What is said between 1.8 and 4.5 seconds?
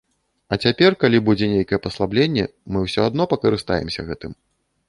паслабленне, мы ўсё адно пакарыстаемся гэтым.